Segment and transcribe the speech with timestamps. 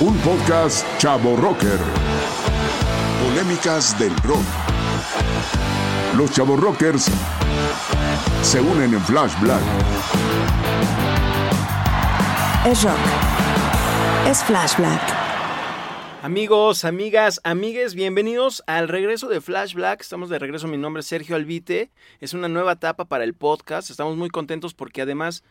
[0.00, 1.76] Un podcast Chavo Rocker.
[3.20, 4.44] Polémicas del rock.
[6.16, 7.10] Los Chavo Rockers
[8.42, 9.60] se unen en Flash Black.
[12.64, 12.96] Es rock.
[14.28, 15.02] Es Flash Black.
[16.22, 20.02] Amigos, amigas, amigues, bienvenidos al regreso de Flash Black.
[20.02, 21.90] Estamos de regreso, mi nombre es Sergio Albite.
[22.20, 23.90] Es una nueva etapa para el podcast.
[23.90, 25.42] Estamos muy contentos porque además,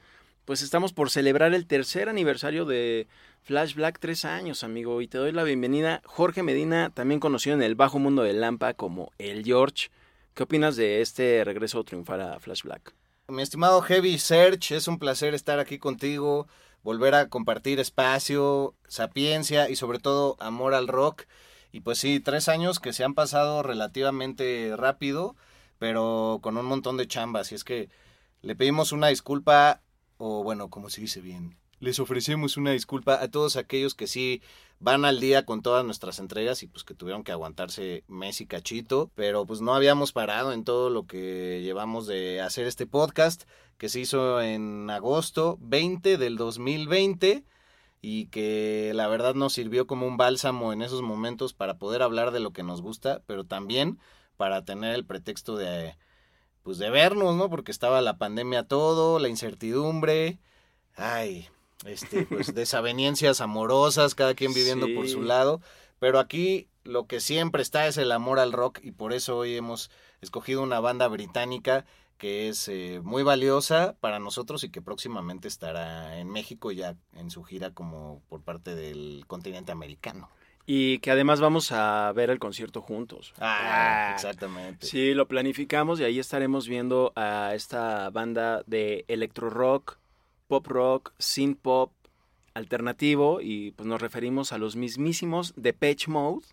[0.46, 3.08] pues estamos por celebrar el tercer aniversario de
[3.48, 5.02] Flash Black, tres años, amigo.
[5.02, 8.74] Y te doy la bienvenida, Jorge Medina, también conocido en el bajo mundo de Lampa
[8.74, 9.88] como el George.
[10.34, 12.94] ¿Qué opinas de este regreso triunfal a Flash Black?
[13.30, 16.50] Mi estimado Heavy Search, es un placer estar aquí contigo,
[16.84, 21.24] volver a compartir espacio, sapiencia y sobre todo amor al rock.
[21.72, 25.38] Y pues sí, tres años que se han pasado relativamente rápido,
[25.80, 27.54] pero con un montón de chambas.
[27.54, 27.88] Y es que
[28.42, 29.80] le pedimos una disculpa,
[30.18, 34.42] o bueno, como se dice bien, les ofrecemos una disculpa a todos aquellos que sí
[34.80, 38.46] van al día con todas nuestras entregas y pues que tuvieron que aguantarse mes y
[38.48, 43.44] cachito, pero pues no habíamos parado en todo lo que llevamos de hacer este podcast
[43.78, 47.44] que se hizo en agosto 20 del 2020
[48.02, 52.32] y que la verdad nos sirvió como un bálsamo en esos momentos para poder hablar
[52.32, 54.00] de lo que nos gusta, pero también
[54.36, 55.96] para tener el pretexto de
[56.64, 57.50] pues de vernos, ¿no?
[57.50, 60.40] Porque estaba la pandemia todo, la incertidumbre,
[60.96, 61.48] ay,
[61.86, 65.62] este, pues desavenencias amorosas, cada quien viviendo por su lado,
[66.00, 69.56] pero aquí lo que siempre está es el amor al rock y por eso hoy
[69.56, 71.86] hemos escogido una banda británica
[72.18, 77.30] que es eh, muy valiosa para nosotros y que próximamente estará en México ya en
[77.30, 80.30] su gira como por parte del continente americano.
[80.66, 83.34] Y que además vamos a ver el concierto juntos.
[83.40, 84.86] Ah, exactamente.
[84.86, 89.98] Sí, lo planificamos y ahí estaremos viendo a esta banda de electro rock,
[90.48, 91.92] pop rock, synth pop
[92.54, 96.46] alternativo y pues nos referimos a los mismísimos Depeche Mode,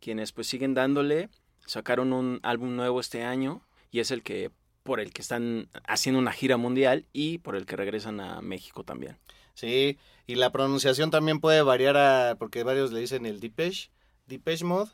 [0.00, 1.30] quienes pues siguen dándole,
[1.66, 4.50] sacaron un álbum nuevo este año y es el que
[4.82, 8.84] por el que están haciendo una gira mundial y por el que regresan a México
[8.84, 9.18] también.
[9.54, 13.90] Sí, y la pronunciación también puede variar porque varios le dicen el Depeche,
[14.26, 14.90] Depeche Mode.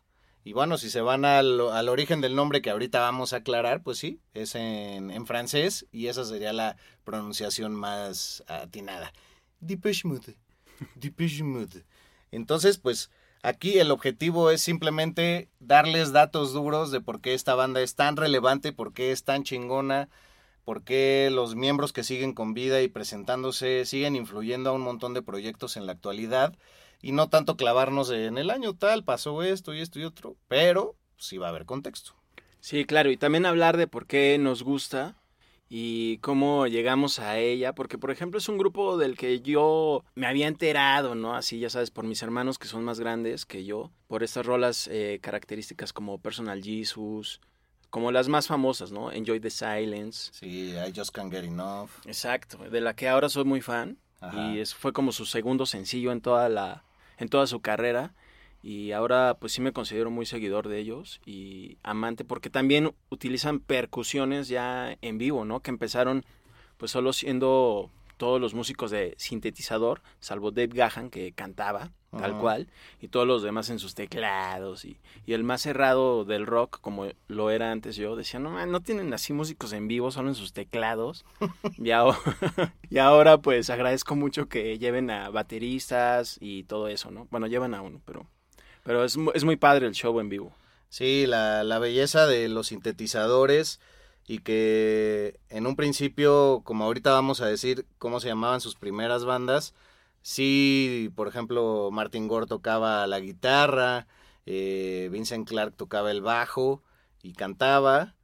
[0.46, 3.82] Y bueno, si se van al, al origen del nombre que ahorita vamos a aclarar,
[3.82, 9.14] pues sí, es en, en francés y esa sería la pronunciación más atinada.
[9.60, 10.36] Depeche Mode,
[10.96, 11.84] Depeche Mode.
[12.30, 13.10] Entonces, pues
[13.42, 18.18] aquí el objetivo es simplemente darles datos duros de por qué esta banda es tan
[18.18, 20.10] relevante, por qué es tan chingona,
[20.66, 25.14] por qué los miembros que siguen con vida y presentándose siguen influyendo a un montón
[25.14, 26.54] de proyectos en la actualidad
[27.04, 30.96] y no tanto clavarnos en el año tal, pasó esto y esto y otro, pero
[31.18, 32.14] sí va a haber contexto.
[32.60, 35.14] Sí, claro, y también hablar de por qué nos gusta
[35.68, 40.26] y cómo llegamos a ella, porque por ejemplo es un grupo del que yo me
[40.26, 41.34] había enterado, ¿no?
[41.34, 44.88] Así ya sabes, por mis hermanos que son más grandes que yo, por estas rolas
[44.90, 47.38] eh, características como Personal Jesus,
[47.90, 49.12] como las más famosas, ¿no?
[49.12, 50.30] Enjoy the Silence.
[50.32, 51.90] Sí, I Just Can't Get Enough.
[52.06, 54.52] Exacto, de la que ahora soy muy fan Ajá.
[54.52, 56.82] y es, fue como su segundo sencillo en toda la
[57.18, 58.14] en toda su carrera
[58.62, 63.60] y ahora pues sí me considero muy seguidor de ellos y amante porque también utilizan
[63.60, 65.60] percusiones ya en vivo, ¿no?
[65.60, 66.24] Que empezaron
[66.78, 72.40] pues solo siendo todos los músicos de sintetizador, salvo Dave Gahan que cantaba tal Ajá.
[72.40, 72.68] cual
[73.00, 77.06] y todos los demás en sus teclados y, y el más cerrado del rock como
[77.28, 80.34] lo era antes yo decía no man, no tienen así músicos en vivo solo en
[80.34, 81.24] sus teclados
[81.78, 82.18] y ahora,
[82.90, 87.74] y ahora pues agradezco mucho que lleven a bateristas y todo eso no bueno llevan
[87.74, 88.26] a uno pero
[88.84, 90.52] pero es, es muy padre el show en vivo.
[90.88, 93.80] Sí, la, la belleza de los sintetizadores
[94.26, 99.24] y que en un principio, como ahorita vamos a decir cómo se llamaban sus primeras
[99.24, 99.74] bandas,
[100.24, 104.08] sí, por ejemplo, Martin Gore tocaba la guitarra,
[104.46, 106.82] eh, Vincent Clark tocaba el bajo
[107.22, 108.16] y cantaba,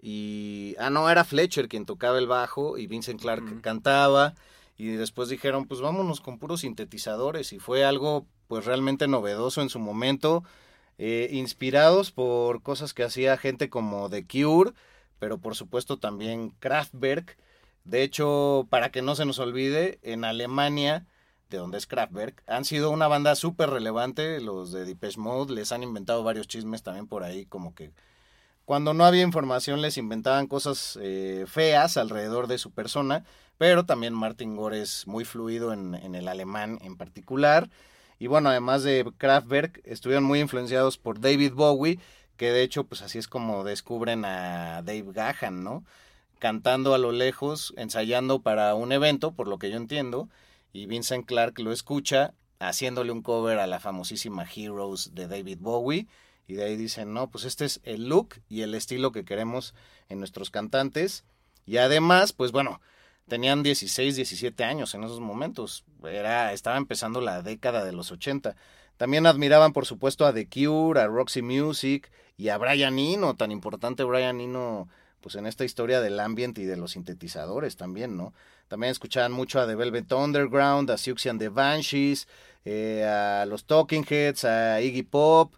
[0.00, 4.34] y, ah, no, era Fletcher quien tocaba el bajo y Vincent Clark cantaba,
[4.76, 9.68] y después dijeron, pues vámonos con puros sintetizadores, y fue algo pues realmente novedoso en
[9.68, 10.42] su momento,
[10.98, 14.72] eh, inspirados por cosas que hacía gente como The Cure,
[15.18, 17.36] pero por supuesto también Kraftwerk,
[17.84, 21.06] De hecho, para que no se nos olvide, en Alemania,
[21.50, 24.40] de donde es Kraftwerk, han sido una banda súper relevante.
[24.40, 27.92] Los de Depeche Mode les han inventado varios chismes también por ahí, como que
[28.64, 33.24] cuando no había información les inventaban cosas eh, feas alrededor de su persona,
[33.58, 37.70] pero también Martin Gore es muy fluido en, en el alemán en particular.
[38.18, 42.00] Y bueno, además de Kraftwerk, estuvieron muy influenciados por David Bowie,
[42.36, 45.84] que de hecho, pues así es como descubren a Dave Gahan, ¿no?
[46.38, 50.28] Cantando a lo lejos, ensayando para un evento, por lo que yo entiendo,
[50.76, 56.06] y Vincent Clark lo escucha haciéndole un cover a la famosísima Heroes de David Bowie
[56.46, 59.74] y de ahí dicen, no, pues este es el look y el estilo que queremos
[60.10, 61.24] en nuestros cantantes.
[61.64, 62.80] Y además, pues bueno,
[63.26, 65.84] tenían 16, 17 años en esos momentos.
[66.04, 68.54] Era, estaba empezando la década de los 80.
[68.98, 73.50] También admiraban, por supuesto, a The Cure, a Roxy Music y a Brian Eno, tan
[73.50, 74.88] importante Brian Eno,
[75.20, 78.32] pues en esta historia del ambiente y de los sintetizadores también, ¿no?
[78.68, 82.26] También escuchaban mucho a The Velvet Underground, a Siouxsie and the Banshees,
[82.64, 85.54] eh, a los Talking Heads, a Iggy Pop,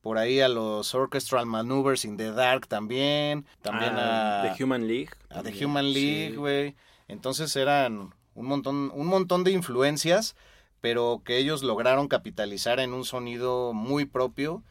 [0.00, 5.10] por ahí a los Orchestral Maneuvers in the Dark también, también a, The Human League.
[5.30, 6.76] A The Human League, güey.
[7.08, 10.36] Entonces eran un montón, un montón de influencias,
[10.80, 14.62] pero que ellos lograron capitalizar en un sonido muy propio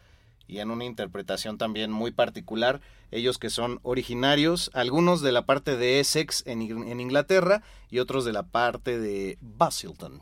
[0.47, 2.81] y en una interpretación también muy particular.
[3.11, 8.33] Ellos que son originarios, algunos de la parte de Essex en, Inglaterra y otros de
[8.33, 10.21] la parte de Basilton.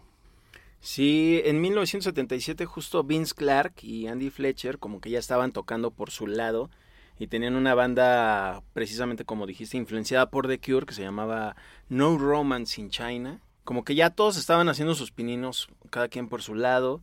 [0.80, 6.10] Sí, en 1977 justo Vince Clark y Andy Fletcher como que ya estaban tocando por
[6.10, 6.72] su lado
[7.20, 11.56] y tenían una banda precisamente como dijiste influenciada por The Cure que se llamaba
[11.88, 13.42] No Romance in China.
[13.64, 17.02] Como que ya todos estaban haciendo sus pininos cada quien por su lado.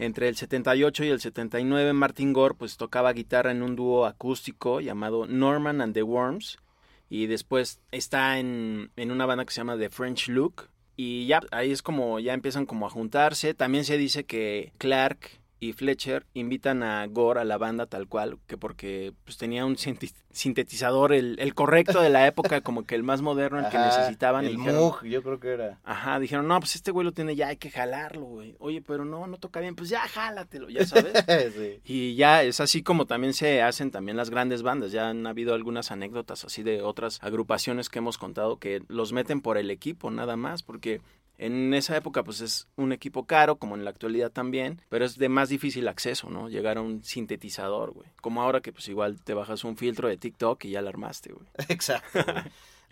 [0.00, 4.80] Entre el 78 y el 79 Martin Gore pues tocaba guitarra en un dúo acústico
[4.80, 6.58] llamado Norman and the Worms
[7.10, 11.42] y después está en, en una banda que se llama The French Look y ya
[11.50, 13.52] ahí es como ya empiezan como a juntarse.
[13.52, 18.38] También se dice que Clark y Fletcher invitan a Gore a la banda tal cual,
[18.46, 23.02] que porque pues tenía un sintetizador el, el correcto de la época, como que el
[23.02, 24.46] más moderno, el que necesitaban.
[24.46, 25.78] El Moog, yo creo que era.
[25.84, 28.56] Ajá, dijeron, no, pues este güey lo tiene ya, hay que jalarlo, güey.
[28.58, 31.12] Oye, pero no, no toca bien, pues ya jálatelo, ya sabes.
[31.54, 31.80] sí.
[31.84, 34.92] Y ya es así como también se hacen también las grandes bandas.
[34.92, 39.42] Ya han habido algunas anécdotas así de otras agrupaciones que hemos contado que los meten
[39.42, 41.02] por el equipo, nada más, porque
[41.40, 45.16] en esa época pues es un equipo caro, como en la actualidad también, pero es
[45.16, 46.50] de más difícil acceso, ¿no?
[46.50, 48.10] Llegar a un sintetizador, güey.
[48.20, 51.32] Como ahora que pues igual te bajas un filtro de TikTok y ya la armaste,
[51.32, 51.46] güey.
[51.70, 52.18] Exacto.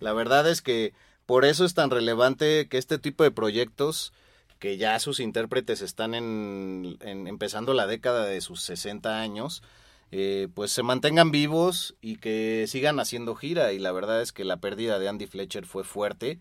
[0.01, 0.95] la verdad es que
[1.27, 4.15] por eso es tan relevante que este tipo de proyectos
[4.59, 9.63] que ya sus intérpretes están en, empezando la década de sus 60 años,
[10.11, 13.75] eh, pues se mantengan vivos y que sigan haciendo gira.
[13.75, 16.41] Y la verdad es que la pérdida de Andy Fletcher fue fuerte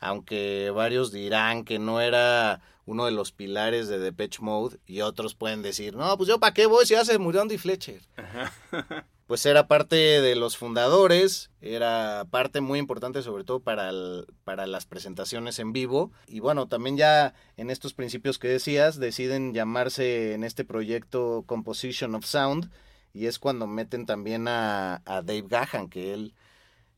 [0.00, 5.34] aunque varios dirán que no era uno de los pilares de Depeche Mode y otros
[5.34, 8.00] pueden decir, no, pues yo para qué voy si ya se murió Andy Fletcher.
[9.26, 13.90] pues era parte de los fundadores, era parte muy importante sobre todo para,
[14.44, 19.52] para las presentaciones en vivo y bueno, también ya en estos principios que decías deciden
[19.52, 22.70] llamarse en este proyecto Composition of Sound
[23.12, 26.34] y es cuando meten también a, a Dave Gahan, que él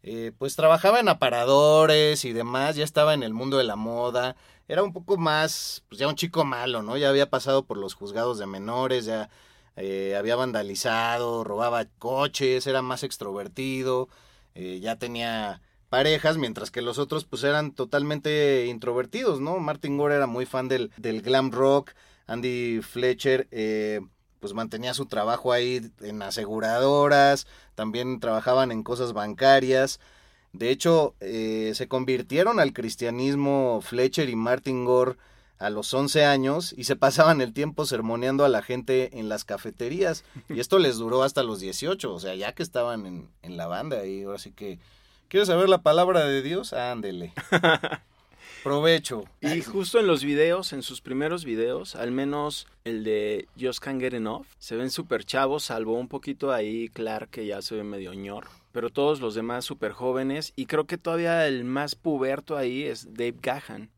[0.03, 4.37] eh, pues trabajaba en aparadores y demás, ya estaba en el mundo de la moda,
[4.69, 6.97] era un poco más, pues ya un chico malo, ¿no?
[6.97, 9.31] Ya había pasado por los juzgados de menores, ya
[9.77, 14.09] eh, había vandalizado, robaba coches, era más extrovertido,
[14.55, 19.59] eh, ya tenía parejas, mientras que los otros pues eran totalmente introvertidos, ¿no?
[19.59, 21.93] Martin Gore era muy fan del, del glam rock,
[22.27, 24.01] Andy Fletcher, eh,
[24.41, 30.01] pues mantenía su trabajo ahí en aseguradoras, también trabajaban en cosas bancarias.
[30.53, 35.17] De hecho, eh, se convirtieron al cristianismo Fletcher y Martin Gore
[35.59, 39.45] a los 11 años y se pasaban el tiempo sermoneando a la gente en las
[39.45, 40.25] cafeterías.
[40.49, 43.67] Y esto les duró hasta los 18, o sea, ya que estaban en, en la
[43.67, 44.79] banda y ahora sí que...
[45.29, 46.73] ¿Quieres saber la palabra de Dios?
[46.73, 47.35] Ándele.
[48.63, 49.25] Provecho.
[49.41, 54.01] Y justo en los videos, en sus primeros videos, al menos el de Just Can't
[54.01, 57.85] Get Enough, se ven súper chavos, salvo un poquito ahí Clark que ya se ve
[57.85, 58.49] medio ñor.
[58.73, 60.53] Pero todos los demás súper jóvenes.
[60.57, 63.91] Y creo que todavía el más puberto ahí es Dave Gahan.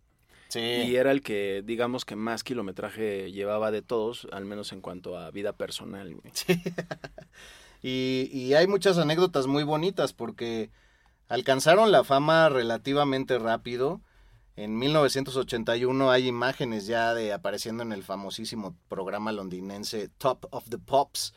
[0.49, 0.61] Sí.
[0.61, 5.17] Y era el que, digamos que más kilometraje llevaba de todos, al menos en cuanto
[5.17, 6.15] a vida personal.
[6.33, 6.61] Sí.
[7.83, 10.71] y, y hay muchas anécdotas muy bonitas porque
[11.29, 14.03] alcanzaron la fama relativamente rápido
[14.57, 20.79] en 1981 hay imágenes ya de apareciendo en el famosísimo programa londinense Top of the
[20.79, 21.35] Pops.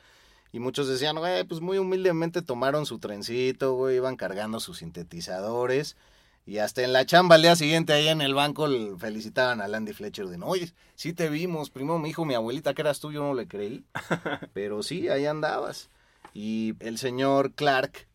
[0.52, 5.96] Y muchos decían, güey, pues muy humildemente tomaron su trencito, güey, iban cargando sus sintetizadores.
[6.46, 8.68] Y hasta en la chamba al día siguiente, ahí en el banco,
[8.98, 12.82] felicitaban a Landy Fletcher de, oye, sí te vimos, primero me dijo mi abuelita que
[12.82, 13.86] eras tú, yo no le creí.
[14.54, 15.90] Pero sí, ahí andabas.
[16.34, 18.08] Y el señor Clark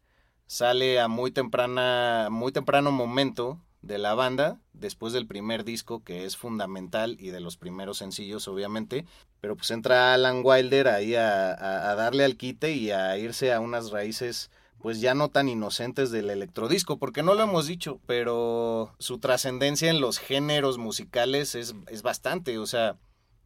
[0.46, 6.24] sale a muy temprana, muy temprano momento de la banda, después del primer disco, que
[6.24, 9.04] es fundamental, y de los primeros sencillos, obviamente.
[9.40, 13.90] Pero pues entra Alan Wilder ahí a, darle al quite y a irse a unas
[13.90, 19.18] raíces pues ya no tan inocentes del electrodisco, porque no lo hemos dicho, pero su
[19.18, 22.96] trascendencia en los géneros musicales es, es bastante, o sea,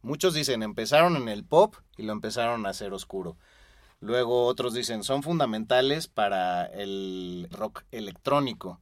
[0.03, 3.35] muchos dicen empezaron en el pop y lo empezaron a hacer oscuro.
[3.99, 8.79] Luego otros dicen son fundamentales para el rock electrónico.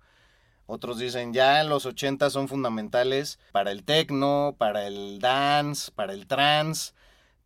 [0.73, 6.27] Otros dicen ya los 80 son fundamentales para el techno, para el dance, para el
[6.27, 6.93] trance,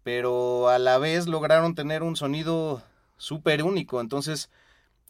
[0.04, 2.84] pero a la vez lograron tener un sonido
[3.18, 4.00] súper único.
[4.00, 4.52] Entonces,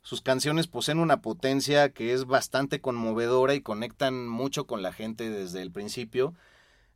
[0.02, 5.30] sus canciones poseen una potencia que es bastante conmovedora y conectan mucho con la gente
[5.30, 6.34] desde el principio.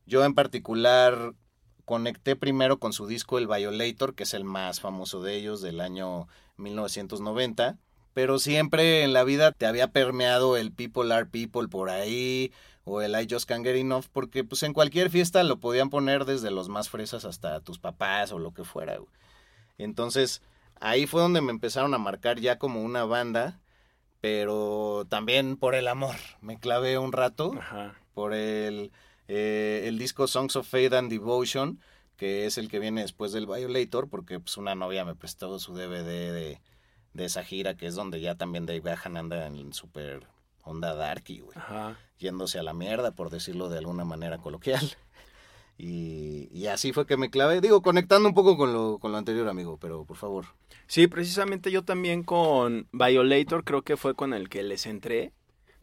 [0.06, 1.34] Yo en particular
[1.84, 5.82] conecté primero con su disco El Violator, que es el más famoso de ellos del
[5.82, 7.78] año 1990,
[8.14, 12.52] pero siempre en la vida te había permeado el People Are People por ahí
[12.84, 16.26] o el I Just Can't Get Enough, porque pues en cualquier fiesta lo podían poner
[16.26, 18.98] desde los más fresas hasta tus papás o lo que fuera.
[18.98, 19.10] güey.
[19.78, 20.42] Entonces,
[20.80, 23.60] ahí fue donde me empezaron a marcar ya como una banda,
[24.22, 26.16] pero también por el amor.
[26.42, 27.96] Me clavé un rato Ajá.
[28.14, 28.92] por el,
[29.28, 31.80] eh, el disco Songs of Faith and Devotion,
[32.18, 35.74] que es el que viene después del Violator, porque pues una novia me prestó su
[35.74, 36.62] DVD de,
[37.14, 40.28] de esa gira, que es donde ya también Dave Gahan anda en super
[40.64, 41.98] onda darky, güey, Ajá.
[42.20, 44.82] yéndose a la mierda, por decirlo de alguna manera coloquial.
[45.82, 49.18] Y, y así fue que me clavé, digo, conectando un poco con lo, con lo
[49.18, 50.48] anterior, amigo, pero por favor.
[50.88, 55.32] Sí, precisamente yo también con Violator creo que fue con el que les entré.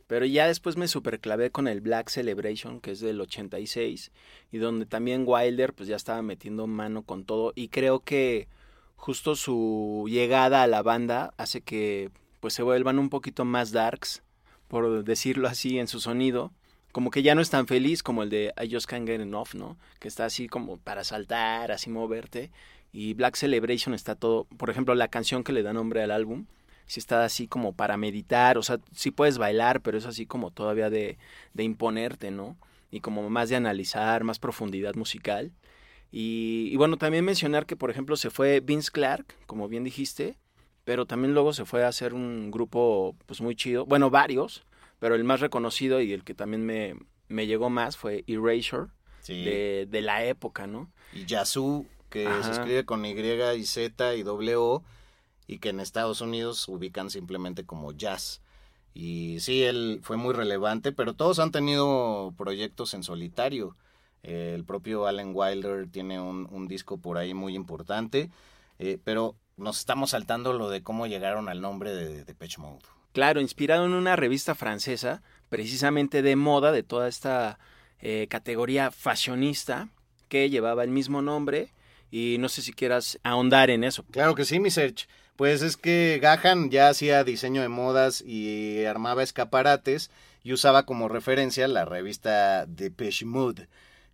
[0.06, 4.12] Pero ya después me superclavé con el Black Celebration, que es del 86,
[4.52, 7.52] y donde también Wilder pues ya estaba metiendo mano con todo.
[7.56, 8.48] Y creo que
[8.96, 12.10] justo su llegada a la banda hace que
[12.40, 14.22] pues se vuelvan un poquito más darks,
[14.68, 16.52] por decirlo así, en su sonido.
[16.92, 19.54] Como que ya no es tan feliz como el de I Just Can't Get Enough,
[19.54, 19.76] ¿no?
[20.00, 22.50] Que está así como para saltar, así moverte.
[22.92, 26.46] Y Black Celebration está todo, por ejemplo, la canción que le da nombre al álbum,
[26.86, 30.50] sí está así como para meditar, o sea, sí puedes bailar, pero es así como
[30.50, 31.18] todavía de,
[31.52, 32.56] de imponerte, ¿no?
[32.90, 35.52] Y como más de analizar, más profundidad musical.
[36.18, 40.38] Y, y bueno, también mencionar que, por ejemplo, se fue Vince Clark, como bien dijiste,
[40.84, 44.64] pero también luego se fue a hacer un grupo pues muy chido, bueno, varios,
[44.98, 46.94] pero el más reconocido y el que también me,
[47.28, 48.86] me llegó más fue Erasure,
[49.20, 49.44] Sí.
[49.44, 50.90] de, de la época, ¿no?
[51.12, 52.44] y Yazoo, que Ajá.
[52.44, 54.82] se escribe con Y y Z y O,
[55.46, 58.40] y que en Estados Unidos ubican simplemente como jazz.
[58.94, 63.76] Y sí, él fue muy relevante, pero todos han tenido proyectos en solitario.
[64.22, 68.30] Eh, el propio Allen Wilder tiene un, un disco por ahí muy importante,
[68.78, 72.82] eh, pero nos estamos saltando lo de cómo llegaron al nombre de Depeche Mode.
[73.12, 77.58] Claro, inspirado en una revista francesa, precisamente de moda, de toda esta
[78.00, 79.88] eh, categoría fashionista,
[80.28, 81.72] que llevaba el mismo nombre.
[82.10, 84.04] Y no sé si quieras ahondar en eso.
[84.10, 85.06] Claro que sí, mi Serge.
[85.36, 90.10] Pues es que Gahan ya hacía diseño de modas y armaba escaparates
[90.42, 93.68] y usaba como referencia la revista Depeche Mode,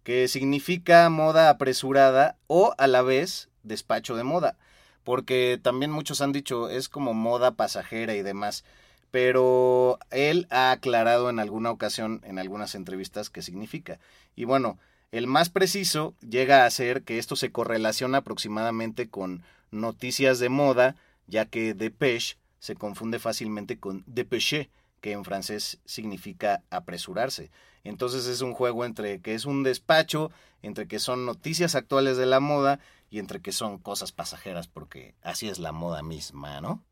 [0.04, 4.56] que significa moda apresurada o a la vez despacho de moda,
[5.04, 8.64] porque también muchos han dicho es como moda pasajera y demás,
[9.11, 13.99] pero él ha aclarado en alguna ocasión en algunas entrevistas qué significa.
[14.35, 14.78] Y bueno,
[15.12, 20.97] el más preciso llega a ser que esto se correlaciona aproximadamente con noticias de moda,
[21.26, 24.71] ya que Depeche se confunde fácilmente con Dépêché,
[25.02, 27.50] que en francés significa apresurarse.
[27.85, 30.30] Entonces es un juego entre que es un despacho,
[30.62, 32.78] entre que son noticias actuales de la moda
[33.11, 36.82] y entre que son cosas pasajeras, porque así es la moda misma, ¿no?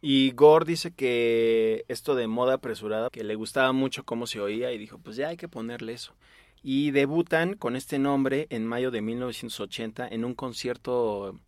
[0.00, 4.72] Y Gore dice que esto de moda apresurada, que le gustaba mucho cómo se oía
[4.72, 6.14] y dijo, pues ya hay que ponerle eso.
[6.62, 11.38] Y debutan con este nombre en mayo de 1980 en un concierto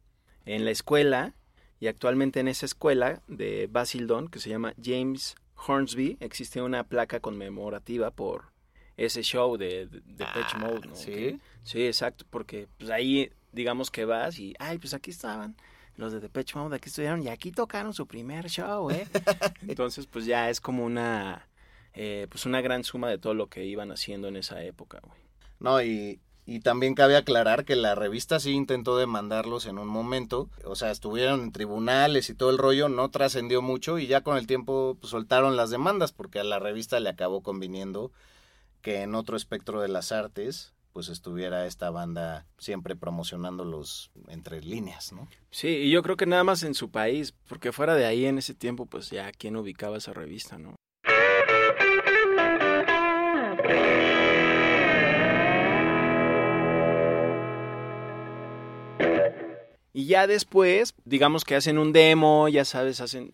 [0.45, 1.35] en la escuela
[1.79, 5.37] y actualmente en esa escuela de Basildon que se llama James
[5.67, 8.53] Hornsby existe una placa conmemorativa por
[8.97, 10.97] ese show de, de, de Depeche Mode, ¿no?
[10.97, 11.41] ¿sí?
[11.63, 15.57] Sí, exacto, porque pues ahí digamos que vas y, ay, pues aquí estaban
[15.97, 19.07] los de Depeche Mode, aquí estuvieron y aquí tocaron su primer show, ¿eh?
[19.69, 21.49] Entonces, pues ya es como una,
[21.93, 25.19] eh, pues una gran suma de todo lo que iban haciendo en esa época, güey.
[25.59, 30.51] No, y, Y también cabe aclarar que la revista sí intentó demandarlos en un momento.
[30.65, 34.37] O sea, estuvieron en tribunales y todo el rollo, no trascendió mucho y ya con
[34.37, 38.11] el tiempo pues, soltaron las demandas porque a la revista le acabó conviniendo
[38.83, 45.13] que en otro espectro de las artes pues estuviera esta banda siempre promocionándolos entre líneas,
[45.13, 45.29] ¿no?
[45.53, 48.39] Sí, y yo creo que nada más en su país, porque fuera de ahí en
[48.39, 50.75] ese tiempo, pues ya quién ubicaba esa revista, ¿no?
[59.93, 63.33] Y ya después, digamos que hacen un demo, ya sabes, hacen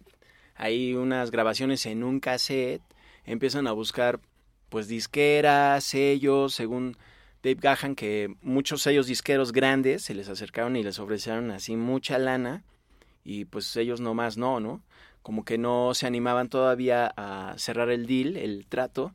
[0.54, 2.82] ahí unas grabaciones en un cassette,
[3.24, 4.20] empiezan a buscar
[4.68, 6.96] pues disqueras, sellos, según
[7.42, 12.18] Dave Gahan, que muchos sellos disqueros grandes se les acercaron y les ofrecieron así mucha
[12.18, 12.64] lana
[13.22, 14.82] y pues ellos nomás no, ¿no?
[15.22, 19.12] Como que no se animaban todavía a cerrar el deal, el trato,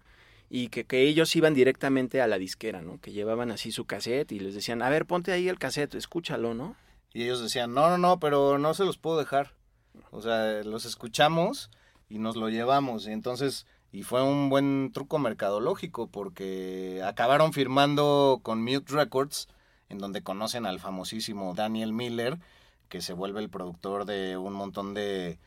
[0.50, 3.00] y que, que, ellos iban directamente a la disquera, ¿no?
[3.00, 6.54] Que llevaban así su cassette y les decían, a ver, ponte ahí el cassette, escúchalo,
[6.54, 6.76] ¿no?
[7.13, 9.53] Y ellos decían, no, no, no, pero no se los puedo dejar.
[10.12, 11.70] O sea, los escuchamos
[12.10, 13.08] y nos lo llevamos.
[13.08, 19.48] Y entonces, y fue un buen truco mercadológico porque acabaron firmando con Mute Records,
[19.89, 22.39] en donde conocen al famosísimo Daniel Miller,
[22.88, 25.39] que se vuelve el productor de un montón de,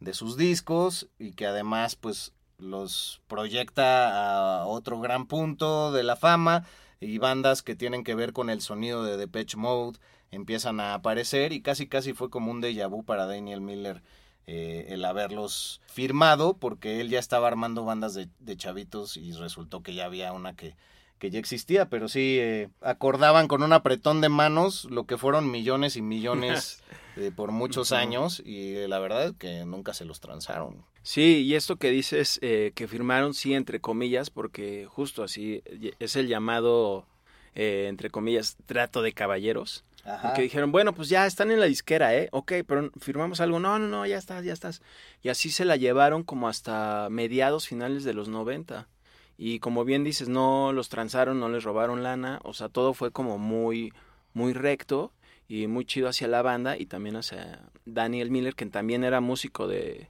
[0.00, 6.16] de sus discos y que además, pues, los proyecta a otro gran punto de la
[6.16, 6.64] fama
[7.00, 9.98] y bandas que tienen que ver con el sonido de Depeche Mode
[10.32, 14.02] empiezan a aparecer y casi casi fue como un déjà vu para Daniel Miller
[14.48, 19.84] eh, el haberlos firmado porque él ya estaba armando bandas de, de, chavitos y resultó
[19.84, 20.74] que ya había una que,
[21.20, 25.52] que ya existía, pero sí eh, acordaban con un apretón de manos lo que fueron
[25.52, 26.82] millones y millones
[27.16, 30.84] eh, por muchos años y la verdad es que nunca se los transaron.
[31.04, 35.62] Sí, y esto que dices eh, que firmaron sí entre comillas porque justo así
[36.00, 37.06] es el llamado
[37.54, 40.34] eh, entre comillas trato de caballeros Ajá.
[40.34, 42.28] que dijeron, bueno, pues ya están en la disquera, ¿eh?
[42.32, 43.60] Ok, pero firmamos algo.
[43.60, 44.82] No, no, no, ya estás, ya estás.
[45.22, 48.88] Y así se la llevaron como hasta mediados, finales de los 90.
[49.36, 52.40] Y como bien dices, no los transaron, no les robaron lana.
[52.44, 53.92] O sea, todo fue como muy,
[54.34, 55.12] muy recto
[55.48, 59.66] y muy chido hacia la banda y también hacia Daniel Miller, que también era músico
[59.68, 60.08] de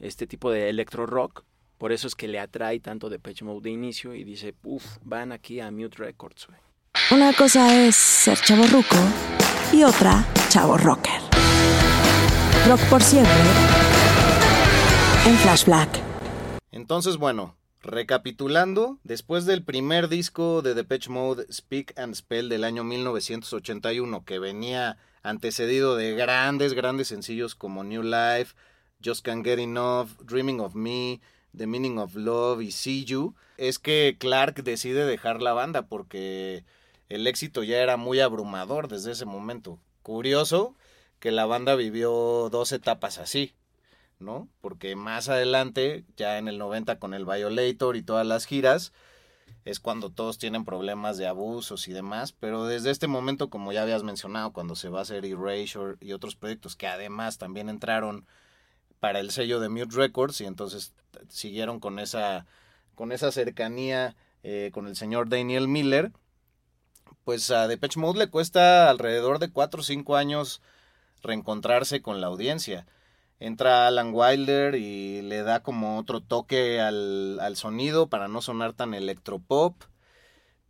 [0.00, 1.44] este tipo de electro rock.
[1.78, 5.32] Por eso es que le atrae tanto de Mode de inicio y dice, uff, van
[5.32, 6.58] aquí a Mute Records, güey.
[7.12, 8.96] Una cosa es ser chavo ruco
[9.72, 11.20] y otra chavo rocker.
[12.68, 13.32] Rock por siempre
[15.26, 15.88] en Flash Black.
[16.70, 22.84] Entonces, bueno, recapitulando, después del primer disco de Depeche Mode, Speak and Spell del año
[22.84, 28.54] 1981, que venía antecedido de grandes, grandes sencillos como New Life,
[29.04, 31.20] Just Can't Get Enough, Dreaming of Me,
[31.56, 36.64] The Meaning of Love y See You, es que Clark decide dejar la banda porque
[37.10, 39.78] el éxito ya era muy abrumador desde ese momento.
[40.02, 40.74] Curioso
[41.18, 43.54] que la banda vivió dos etapas así,
[44.18, 44.48] ¿no?
[44.62, 48.92] Porque más adelante, ya en el 90 con el Violator y todas las giras,
[49.64, 53.82] es cuando todos tienen problemas de abusos y demás, pero desde este momento, como ya
[53.82, 58.26] habías mencionado, cuando se va a hacer Erasure y otros proyectos que además también entraron
[59.00, 60.94] para el sello de Mute Records y entonces
[61.28, 62.46] siguieron con esa,
[62.94, 66.12] con esa cercanía eh, con el señor Daniel Miller,
[67.30, 70.60] pues a Depeche Mode le cuesta alrededor de 4 o 5 años
[71.22, 72.88] reencontrarse con la audiencia.
[73.38, 78.94] Entra Alan Wilder y le da como otro toque al, sonido para no sonar tan
[78.94, 79.80] electropop,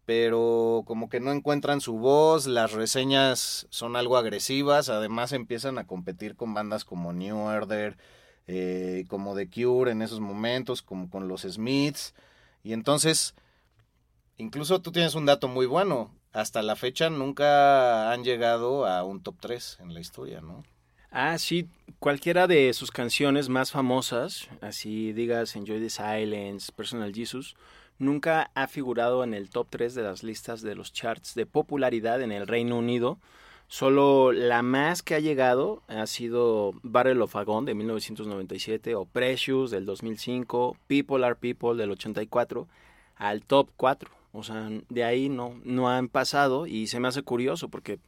[0.05, 5.87] pero como que no encuentran su voz, las reseñas son algo agresivas, además empiezan a
[5.87, 7.97] competir con bandas como New Order,
[8.49, 12.13] eh, como The Cure en esos momentos, como con los Smiths,
[12.63, 13.35] y entonces,
[14.37, 19.23] incluso tú tienes un dato muy bueno, hasta la fecha nunca han llegado a un
[19.23, 20.63] top 3 en la historia, ¿no?
[21.11, 27.57] Ah, sí, cualquiera de sus canciones más famosas, así digas Enjoy the Silence, Personal Jesus,
[27.99, 32.23] nunca ha figurado en el top 3 de las listas de los charts de popularidad
[32.23, 33.19] en el Reino Unido.
[33.67, 39.71] Solo la más que ha llegado ha sido Barrel of Agon de 1997 o Precious
[39.73, 42.69] del 2005, People Are People del 84
[43.17, 44.20] al top 4.
[44.33, 47.99] O sea, de ahí no, no han pasado y se me hace curioso porque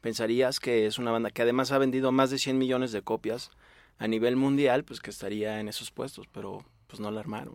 [0.00, 3.50] pensarías que es una banda que además ha vendido más de 100 millones de copias
[3.98, 7.54] a nivel mundial, pues que estaría en esos puestos, pero pues no la armaron.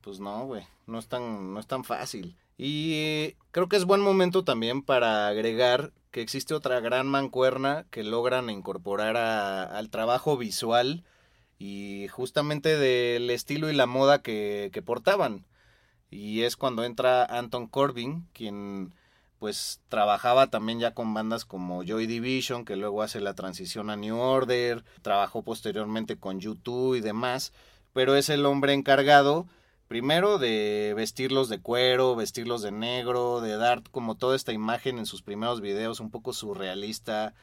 [0.00, 2.36] Pues no, güey, no es tan no es tan fácil.
[2.56, 8.02] Y creo que es buen momento también para agregar que existe otra gran mancuerna que
[8.02, 11.04] logran incorporar al trabajo visual
[11.58, 15.44] y justamente del estilo y la moda que, que portaban
[16.10, 18.94] y es cuando entra Anton Corbin, quien
[19.38, 23.96] pues trabajaba también ya con bandas como Joy Division, que luego hace la transición a
[23.96, 27.52] New Order, trabajó posteriormente con U2 y demás,
[27.92, 29.46] pero es el hombre encargado
[29.88, 35.06] primero de vestirlos de cuero, vestirlos de negro, de dar como toda esta imagen en
[35.06, 37.34] sus primeros videos un poco surrealista,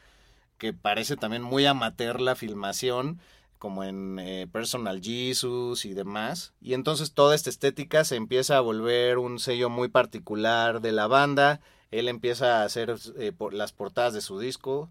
[0.56, 3.20] que parece también muy amateur la filmación,
[3.58, 6.52] como en eh, Personal Jesus y demás.
[6.60, 11.06] Y entonces toda esta estética se empieza a volver un sello muy particular de la
[11.06, 11.60] banda.
[11.90, 14.90] Él empieza a hacer eh, las portadas de su disco.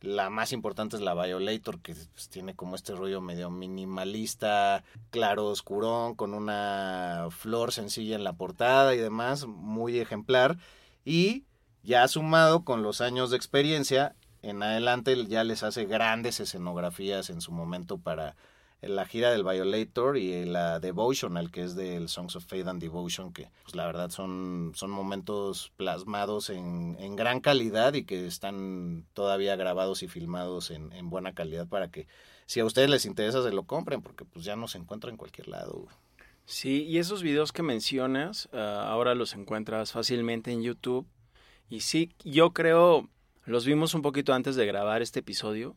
[0.00, 5.46] La más importante es la Violator, que pues, tiene como este rollo medio minimalista, claro,
[5.46, 10.58] oscurón, con una flor sencilla en la portada y demás, muy ejemplar.
[11.04, 11.44] Y
[11.82, 14.14] ya sumado con los años de experiencia,
[14.48, 18.36] en adelante ya les hace grandes escenografías en su momento para
[18.82, 23.32] la gira del Violator y la Devotional, que es del Songs of Faith and Devotion,
[23.32, 29.06] que pues, la verdad son, son momentos plasmados en, en, gran calidad y que están
[29.14, 32.06] todavía grabados y filmados en, en, buena calidad para que
[32.44, 35.16] si a ustedes les interesa se lo compren, porque pues ya no se encuentra en
[35.16, 35.88] cualquier lado.
[36.44, 41.06] Sí, y esos videos que mencionas, uh, ahora los encuentras fácilmente en YouTube.
[41.68, 43.08] Y sí, yo creo,
[43.46, 45.76] los vimos un poquito antes de grabar este episodio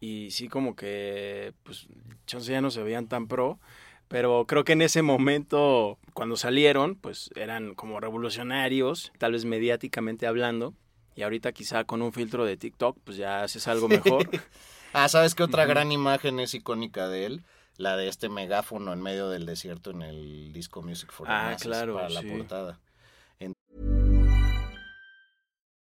[0.00, 1.86] y sí como que pues
[2.26, 3.60] chance ya no se veían tan pro,
[4.08, 10.26] pero creo que en ese momento cuando salieron pues eran como revolucionarios, tal vez mediáticamente
[10.26, 10.74] hablando,
[11.14, 14.28] y ahorita quizá con un filtro de TikTok pues ya haces algo mejor.
[14.94, 17.44] ah, ¿sabes qué otra gran imagen es icónica de él?
[17.76, 21.50] La de este megáfono en medio del desierto en el disco Music for the ah,
[21.52, 22.80] Masses claro, para la portada.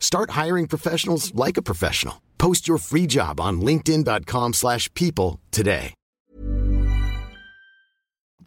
[0.00, 2.22] Start hiring professionals like a professional.
[2.38, 5.94] Post your free job on linkedin.com/people slash people today.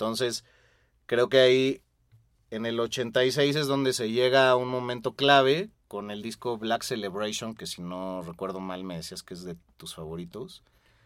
[0.01, 0.43] Entonces,
[1.05, 1.81] creo que ahí
[2.49, 6.83] en el 86 es donde se llega a un momento clave con el disco Black
[6.83, 10.63] Celebration, que si no recuerdo mal me decías que es de tus favoritos.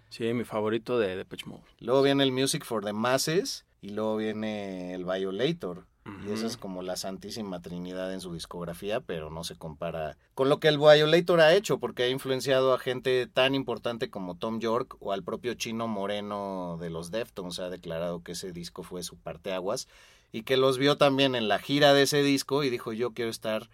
[0.09, 1.63] Sí, mi favorito de Depeche Mode.
[1.79, 5.85] Luego viene el Music for the Masses y luego viene el Violator.
[6.27, 10.49] Y esa es como la santísima trinidad en su discografía, pero no se compara con
[10.49, 14.59] lo que el Violator ha hecho, porque ha influenciado a gente tan importante como Tom
[14.59, 17.57] York o al propio Chino Moreno de los Deftones.
[17.57, 19.87] Ha declarado que ese disco fue su parteaguas
[20.31, 23.31] y que los vio también en la gira de ese disco y dijo yo quiero
[23.31, 23.69] estar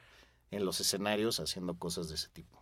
[0.51, 2.61] en los escenarios haciendo cosas de ese tipo.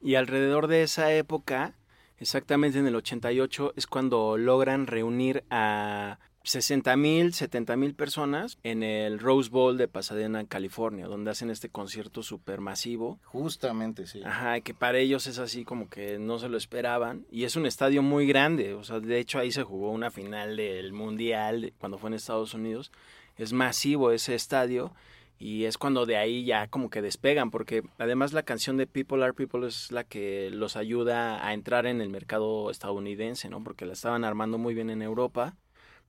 [0.00, 1.76] Y alrededor de esa época,
[2.18, 8.82] exactamente en el 88, es cuando logran reunir a 60 mil, 70 mil personas en
[8.82, 13.18] el Rose Bowl de Pasadena, California, donde hacen este concierto súper masivo.
[13.24, 14.20] Justamente, sí.
[14.24, 17.24] Ajá, que para ellos es así como que no se lo esperaban.
[17.30, 18.74] Y es un estadio muy grande.
[18.74, 22.52] O sea, de hecho ahí se jugó una final del Mundial cuando fue en Estados
[22.52, 22.92] Unidos.
[23.38, 24.92] Es masivo ese estadio.
[25.38, 29.24] Y es cuando de ahí ya como que despegan, porque además la canción de People
[29.24, 33.64] Are People es la que los ayuda a entrar en el mercado estadounidense, ¿no?
[33.64, 35.56] Porque la estaban armando muy bien en Europa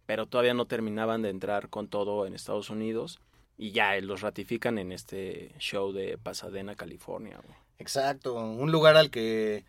[0.05, 3.19] pero todavía no terminaban de entrar con todo en Estados Unidos
[3.57, 7.39] y ya los ratifican en este show de Pasadena, California.
[7.43, 7.57] Güey.
[7.77, 9.65] Exacto, un lugar al que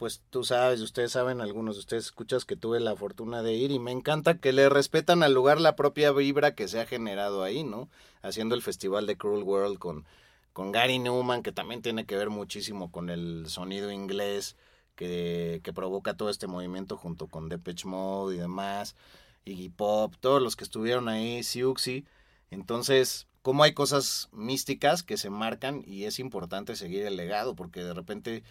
[0.00, 3.70] pues tú sabes, ustedes saben, algunos de ustedes escuchas que tuve la fortuna de ir
[3.70, 7.42] y me encanta que le respetan al lugar la propia vibra que se ha generado
[7.42, 7.90] ahí, ¿no?
[8.22, 10.06] Haciendo el festival de Cruel World con,
[10.54, 14.56] con Gary Newman, que también tiene que ver muchísimo con el sonido inglés
[14.96, 18.96] que, que provoca todo este movimiento junto con Depeche Mode y demás.
[19.44, 22.04] Iggy Pop, todos los que estuvieron ahí, Siuxi.
[22.50, 27.82] Entonces, como hay cosas místicas que se marcan y es importante seguir el legado, porque
[27.82, 28.42] de repente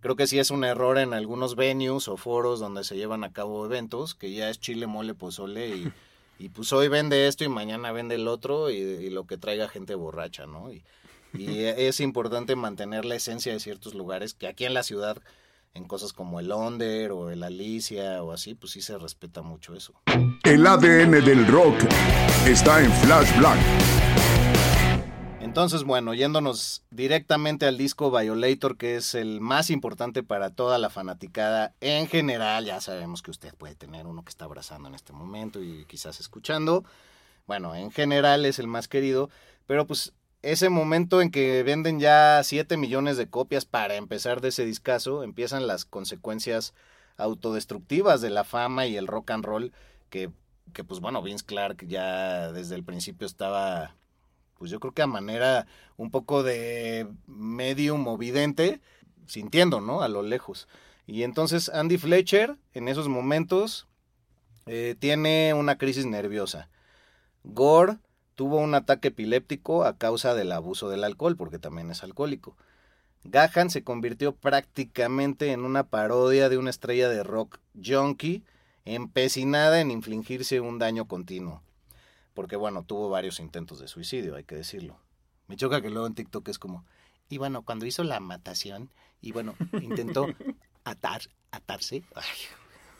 [0.00, 3.32] creo que sí es un error en algunos venues o foros donde se llevan a
[3.32, 5.92] cabo eventos, que ya es chile, mole, pozole y,
[6.38, 9.68] y pues hoy vende esto y mañana vende el otro y, y lo que traiga
[9.68, 10.72] gente borracha, ¿no?
[10.72, 10.82] Y,
[11.34, 15.22] y es importante mantener la esencia de ciertos lugares que aquí en la ciudad
[15.74, 19.74] en cosas como el Under o el Alicia o así, pues sí se respeta mucho
[19.74, 19.94] eso.
[20.44, 21.76] El ADN del rock
[22.46, 23.58] está en Flash Black.
[25.40, 30.88] Entonces, bueno, yéndonos directamente al disco Violator, que es el más importante para toda la
[30.88, 35.12] fanaticada en general, ya sabemos que usted puede tener uno que está abrazando en este
[35.12, 36.84] momento y quizás escuchando.
[37.46, 39.28] Bueno, en general es el más querido,
[39.66, 44.48] pero pues ese momento en que venden ya 7 millones de copias para empezar de
[44.48, 46.74] ese discazo, empiezan las consecuencias
[47.16, 49.72] autodestructivas de la fama y el rock and roll
[50.10, 50.30] que,
[50.72, 53.94] que pues bueno, Vince Clark ya desde el principio estaba
[54.62, 58.80] pues yo creo que a manera un poco de medio movidente,
[59.26, 60.02] sintiendo, ¿no?
[60.02, 60.68] A lo lejos.
[61.04, 63.88] Y entonces Andy Fletcher, en esos momentos,
[64.66, 66.68] eh, tiene una crisis nerviosa.
[67.42, 67.98] Gore
[68.34, 72.56] tuvo un ataque epiléptico a causa del abuso del alcohol, porque también es alcohólico.
[73.24, 78.42] Gahan se convirtió prácticamente en una parodia de una estrella de rock junkie,
[78.84, 81.62] empecinada en infligirse un daño continuo
[82.34, 84.98] porque bueno, tuvo varios intentos de suicidio, hay que decirlo.
[85.48, 86.84] Me choca que luego en TikTok es como,
[87.28, 88.90] y bueno, cuando hizo la matación,
[89.20, 90.26] y bueno, intentó
[90.84, 92.02] atar, atarse.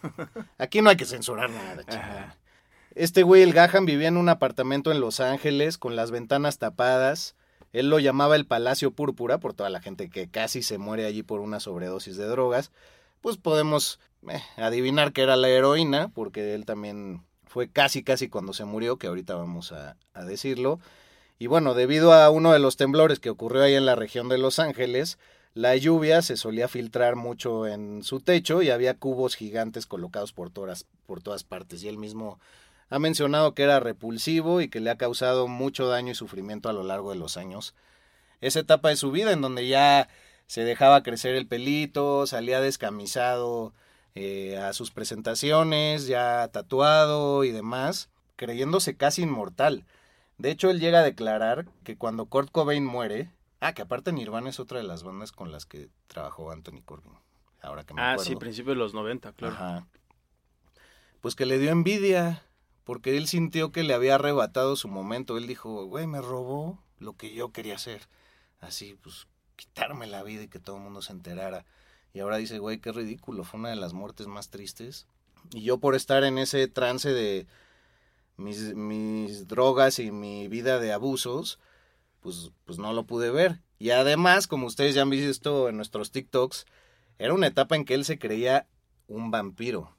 [0.58, 2.36] Aquí no hay que censurar nada,
[2.94, 7.34] Este güey, el Gahan, vivía en un apartamento en Los Ángeles con las ventanas tapadas.
[7.72, 11.22] Él lo llamaba el Palacio Púrpura por toda la gente que casi se muere allí
[11.22, 12.70] por una sobredosis de drogas.
[13.22, 18.52] Pues podemos eh, adivinar que era la heroína, porque él también fue casi casi cuando
[18.52, 20.78] se murió, que ahorita vamos a, decirlo.
[21.38, 24.36] Y bueno, debido a uno de los temblores que ocurrió ahí en la región de
[24.36, 25.18] Los Ángeles,
[25.54, 30.50] la lluvia se solía filtrar mucho en su techo y había cubos gigantes colocados por
[30.50, 31.82] todas, por todas partes.
[31.82, 32.38] Y él mismo
[32.92, 36.74] ha mencionado que era repulsivo y que le ha causado mucho daño y sufrimiento a
[36.74, 37.74] lo largo de los años.
[38.42, 40.10] Esa etapa de su vida en donde ya
[40.46, 43.72] se dejaba crecer el pelito, salía descamisado,
[44.14, 49.86] eh, a sus presentaciones, ya tatuado y demás, creyéndose casi inmortal.
[50.36, 54.50] De hecho, él llega a declarar que cuando Kurt Cobain muere, ah, que aparte Nirvana
[54.50, 57.14] es otra de las bandas con las que trabajó Anthony Corbin.
[57.62, 59.54] Ahora que me ah, sí, principio de los 90, claro.
[59.54, 59.86] Ajá.
[61.22, 62.42] Pues que le dio envidia,
[62.84, 65.36] porque él sintió que le había arrebatado su momento.
[65.36, 68.08] Él dijo, güey, me robó lo que yo quería hacer.
[68.60, 71.64] Así, pues, quitarme la vida y que todo el mundo se enterara.
[72.14, 75.06] Y ahora dice, güey, qué ridículo, fue una de las muertes más tristes.
[75.52, 77.46] Y yo por estar en ese trance de
[78.36, 81.58] mis, drogas y mi vida de abusos,
[82.20, 83.60] pues, pues no lo pude ver.
[83.78, 86.66] Y además, como ustedes ya han visto en nuestros TikToks,
[87.18, 88.66] era una etapa en que él se creía
[89.08, 89.96] un vampiro.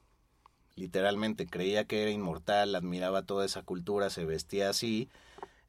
[0.76, 5.10] Literalmente, creía que era inmortal, admiraba toda esa cultura, se vestía así,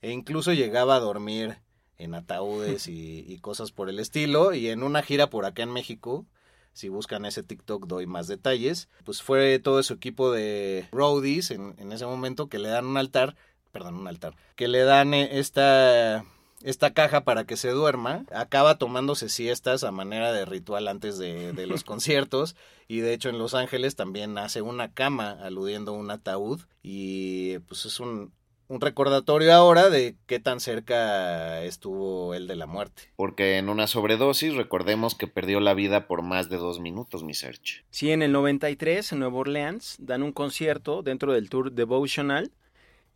[0.01, 1.59] e incluso llegaba a dormir
[1.99, 4.55] en ataúdes y, cosas por el estilo.
[4.55, 6.27] Y en una gira por acá en México,
[6.73, 11.75] si buscan ese TikTok doy más detalles, pues fue todo su equipo de roadies en,
[11.79, 13.37] en ese momento que le dan un altar,
[13.73, 16.25] perdón, un altar, que le dan eh, esta
[16.65, 21.53] esta caja para que se duerma, acaba tomándose siestas a manera de ritual antes de,
[21.53, 22.57] de, los conciertos
[22.89, 27.59] y de hecho en Los Ángeles también hace una cama aludiendo a un ataúd y
[27.61, 28.33] pues es un,
[28.69, 33.03] un recordatorio ahora de qué tan cerca estuvo él de la muerte.
[33.17, 37.35] Porque en una sobredosis recordemos que perdió la vida por más de dos minutos, mi
[37.35, 37.85] search.
[37.91, 42.51] Sí, en el 93 en Nueva Orleans dan un concierto dentro del tour Devotional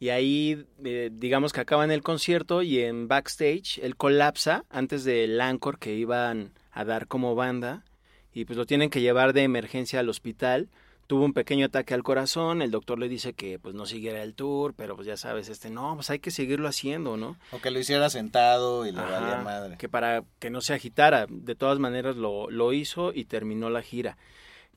[0.01, 5.41] y ahí eh, digamos que acaban el concierto y en backstage él colapsa antes del
[5.41, 7.85] anchor que iban a dar como banda
[8.33, 10.69] y pues lo tienen que llevar de emergencia al hospital
[11.09, 14.35] tuvo un pequeño ataque al corazón, el doctor le dice que pues no siguiera el
[14.35, 17.39] tour, pero pues ya sabes, este, no, pues hay que seguirlo haciendo, ¿no?
[17.51, 19.79] O que lo hiciera sentado y le valía madre.
[19.79, 23.81] Que para que no se agitara, de todas maneras lo, lo hizo y terminó la
[23.81, 24.19] gira.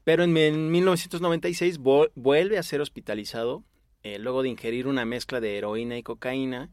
[0.05, 0.31] Pero en,
[0.71, 3.63] 1996 vuelve a ser hospitalizado,
[4.03, 6.69] eh, luego de ingerir una mezcla de heroína y cocaína,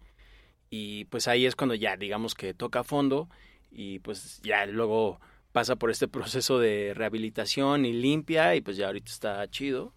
[0.70, 3.28] y pues ahí es cuando ya digamos que toca fondo,
[3.70, 5.20] y pues ya luego
[5.52, 9.92] pasa por este proceso de rehabilitación y limpia y pues ya ahorita está chido.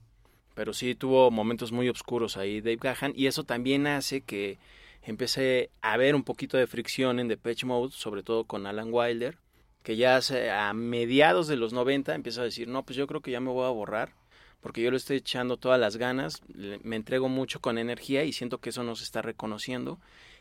[0.54, 4.60] Pero sí tuvo momentos muy oscuros ahí Dave Gahan y eso también hace que
[5.02, 9.38] empecé a ver un poquito de fricción en Depeche Mode, sobre todo con Alan Wilder,
[9.82, 10.20] que ya
[10.52, 13.50] a mediados de los 90 empieza a decir, no, pues yo creo que ya me
[13.50, 14.14] voy a borrar,
[14.62, 16.42] porque yo le estoy echando todas las ganas,
[16.84, 20.00] me entrego mucho con energía y siento que eso no se está reconociendo.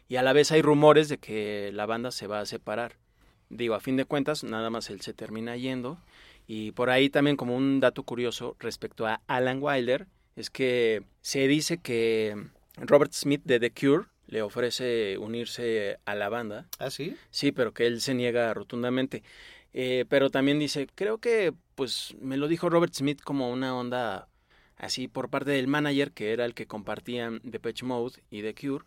[0.08, 2.96] Y a la vez hay rumores de que la banda se va a separar
[3.50, 5.98] digo, a fin de cuentas, nada más él se termina yendo.
[6.46, 10.06] Y por ahí también como un dato curioso respecto a Alan Wilder,
[10.36, 12.36] es que se dice que
[12.76, 16.66] Robert Smith de The Cure le ofrece unirse a la banda.
[16.78, 17.16] ¿Ah, sí?
[17.30, 19.22] Sí, pero que él se niega rotundamente.
[19.72, 24.28] Eh, pero también dice, creo que pues me lo dijo Robert Smith como una onda
[24.76, 28.84] así por parte del manager, que era el que compartían Depeche Mode y The Cure,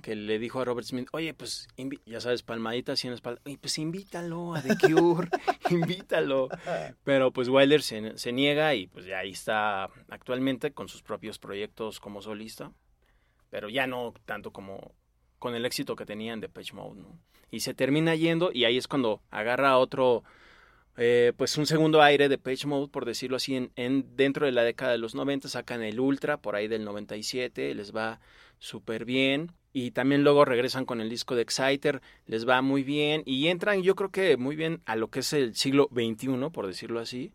[0.00, 1.68] que le dijo a Robert Smith, oye, pues,
[2.06, 5.28] ya sabes, palmadita así en la espalda, oye, pues invítalo a The Cure,
[5.70, 6.48] invítalo.
[7.04, 11.38] Pero pues Wilder se, se, niega y pues ya ahí está actualmente con sus propios
[11.38, 12.72] proyectos como solista,
[13.50, 14.94] pero ya no tanto como
[15.38, 17.18] con el éxito que tenía en Depeche Mode, ¿no?
[17.50, 20.24] Y se termina yendo y ahí es cuando agarra otro
[20.96, 24.64] eh, pues un segundo aire de Page Mode, por decirlo así, en, dentro de la
[24.64, 28.20] década de los 90, sacan el Ultra por ahí del 97, les va
[28.58, 29.52] súper bien.
[29.72, 33.22] Y también luego regresan con el disco de Exciter, les va muy bien.
[33.24, 36.66] Y entran, yo creo que muy bien a lo que es el siglo XXI, por
[36.66, 37.32] decirlo así.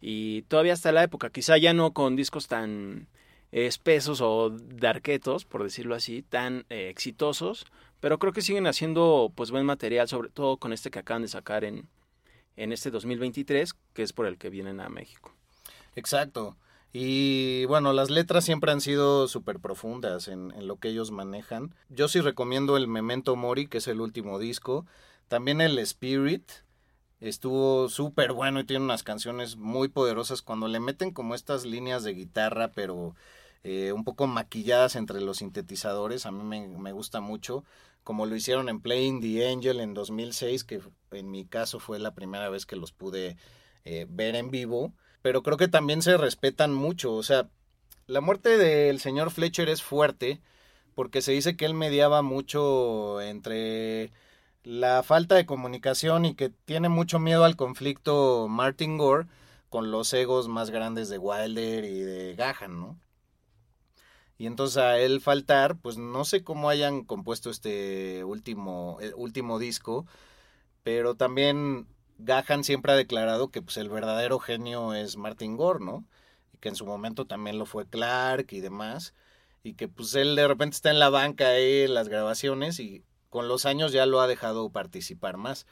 [0.00, 3.08] Y todavía hasta la época, quizá ya no con discos tan
[3.52, 7.66] espesos o darquetos, por decirlo así, tan eh, exitosos,
[8.00, 11.28] pero creo que siguen haciendo pues buen material, sobre todo con este que acaban de
[11.28, 11.88] sacar en,
[12.56, 15.32] en este 2023, que es por el que vienen a México.
[15.96, 16.56] Exacto.
[16.96, 21.74] Y bueno, las letras siempre han sido súper profundas en, lo que ellos manejan.
[21.88, 24.86] Yo sí recomiendo el Memento Mori, que es el último disco.
[25.26, 26.48] También el Spirit
[27.20, 32.04] estuvo súper bueno y tiene unas canciones muy poderosas cuando le meten como estas líneas
[32.04, 33.16] de guitarra, pero
[33.64, 36.26] eh, un poco maquilladas entre los sintetizadores.
[36.26, 37.64] A mí me, me gusta mucho
[38.04, 42.14] como lo hicieron en Playing the Angel en 2006, que en mi caso fue la
[42.14, 43.36] primera vez que los pude
[43.84, 47.48] eh, ver en vivo, pero creo que también se respetan mucho, o sea,
[48.06, 50.40] la muerte del señor Fletcher es fuerte
[50.94, 54.12] porque se dice que él mediaba mucho entre
[54.62, 59.26] la falta de comunicación y que tiene mucho miedo al conflicto Martin Gore
[59.70, 62.98] con los egos más grandes de Wilder y de Gahan, ¿no?
[64.44, 69.58] Y entonces a él faltar, pues no sé cómo hayan compuesto este último, eh, último
[69.58, 70.04] disco,
[70.82, 71.86] pero también
[72.18, 76.04] Gahan siempre ha declarado que pues el verdadero genio es Martin Gore, ¿no?
[76.52, 79.14] Y que en su momento también lo fue Clark y demás,
[79.62, 83.02] y que pues él de repente está en la banca ahí en las grabaciones y
[83.30, 85.66] con los años ya lo ha dejado participar más.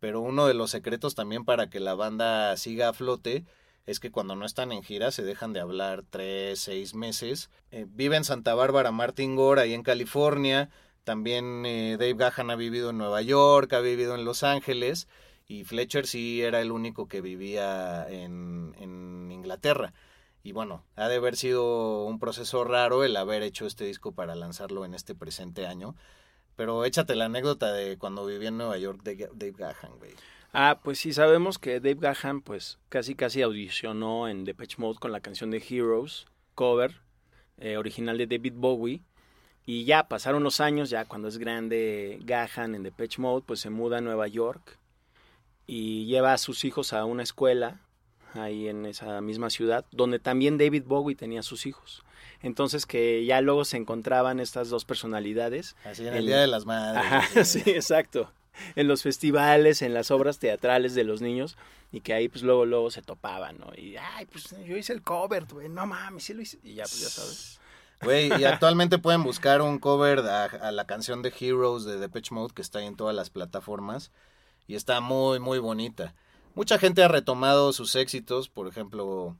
[0.00, 3.44] Pero uno de los secretos también para que la banda siga a flote
[3.86, 7.50] es que cuando no están en gira se dejan de hablar tres, seis meses.
[7.70, 10.70] Eh, vive en Santa Bárbara Martin Gore, ahí en California.
[11.04, 15.06] También eh, Dave Gahan ha vivido en Nueva York, ha vivido en Los Ángeles.
[15.46, 19.94] Y Fletcher sí era el único que vivía en, en Inglaterra.
[20.42, 24.34] Y bueno, ha de haber sido un proceso raro el haber hecho este disco para
[24.34, 25.94] lanzarlo en este presente año.
[26.56, 30.12] Pero échate la anécdota de cuando vivía en Nueva York Dave Gahan, güey.
[30.58, 35.12] Ah, pues sí, sabemos que Dave Gahan pues casi casi audicionó en Depeche Mode con
[35.12, 37.02] la canción de Heroes, cover,
[37.58, 39.02] eh, original de David Bowie.
[39.66, 43.68] Y ya pasaron los años, ya cuando es grande Gahan en Depeche Mode, pues se
[43.68, 44.78] muda a Nueva York
[45.66, 47.82] y lleva a sus hijos a una escuela
[48.32, 52.02] ahí en esa misma ciudad, donde también David Bowie tenía sus hijos.
[52.40, 55.76] Entonces que ya luego se encontraban estas dos personalidades.
[55.84, 57.46] Así en el, Día de las Madres.
[57.46, 58.32] sí, exacto.
[58.76, 61.56] en los festivales, en las obras teatrales de los niños
[61.92, 63.72] y que ahí pues luego luego se topaban, ¿no?
[63.76, 66.84] Y ay, pues yo hice el cover, güey, no mames, sí lo hice y ya
[66.84, 67.60] pues ya sabes.
[68.02, 72.52] Güey, y actualmente pueden buscar un cover a, la canción de Heroes de Depeche Mode
[72.52, 74.12] que está en todas las plataformas
[74.66, 76.14] y está muy muy bonita.
[76.54, 79.34] Mucha gente ha retomado sus éxitos, por ejemplo,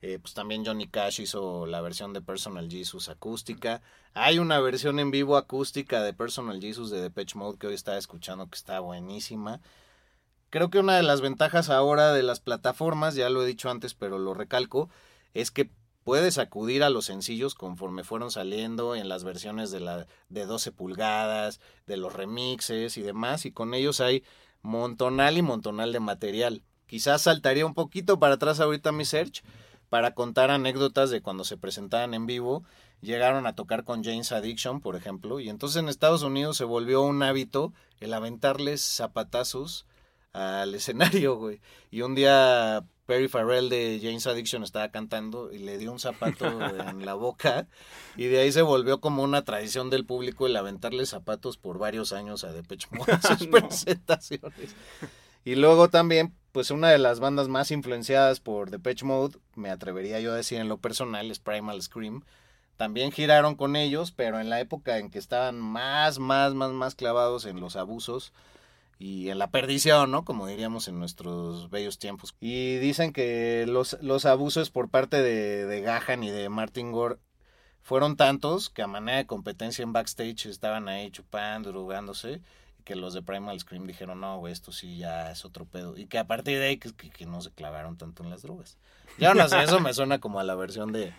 [0.00, 3.82] eh, pues también Johnny Cash hizo la versión de Personal Jesus acústica.
[4.14, 7.98] Hay una versión en vivo acústica de Personal Jesus de Depeche Mode que hoy estaba
[7.98, 9.60] escuchando que está buenísima.
[10.50, 13.94] Creo que una de las ventajas ahora de las plataformas, ya lo he dicho antes,
[13.94, 14.88] pero lo recalco,
[15.34, 15.70] es que
[16.04, 20.72] puedes acudir a los sencillos conforme fueron saliendo en las versiones de la de 12
[20.72, 24.24] pulgadas, de los remixes y demás, y con ellos hay
[24.62, 26.62] montonal y montonal de material.
[26.86, 29.42] Quizás saltaría un poquito para atrás ahorita mi search,
[29.88, 32.64] para contar anécdotas de cuando se presentaban en vivo.
[33.00, 37.02] Llegaron a tocar con James Addiction, por ejemplo, y entonces en Estados Unidos se volvió
[37.02, 39.86] un hábito el aventarles zapatazos
[40.32, 41.60] al escenario, güey.
[41.90, 46.46] Y un día Perry Farrell de James Addiction estaba cantando y le dio un zapato
[46.90, 47.66] en la boca
[48.16, 52.12] y de ahí se volvió como una tradición del público el aventarle zapatos por varios
[52.12, 54.76] años a Depeche Mode en sus presentaciones.
[55.42, 60.18] Y luego también, pues una de las bandas más influenciadas por Depeche Mode, me atrevería
[60.18, 62.24] yo a decir en lo personal, es Primal Scream.
[62.76, 66.96] También giraron con ellos, pero en la época en que estaban más, más, más, más
[66.96, 68.32] clavados en los abusos
[68.98, 70.24] y en la perdición, ¿no?
[70.24, 72.34] Como diríamos en nuestros bellos tiempos.
[72.40, 77.18] Y dicen que los, los abusos por parte de, de Gahan y de Martin Gore
[77.82, 82.42] fueron tantos que a manera de competencia en backstage estaban ahí chupando, drogándose
[82.88, 85.94] que los de Primal Scream dijeron, no, güey, esto sí ya es otro pedo.
[85.98, 88.40] Y que a partir de ahí que, que- que no se clavaron tanto en las
[88.40, 88.78] drogas.
[89.18, 91.12] Ya no sé, eso me suena como a la versión de,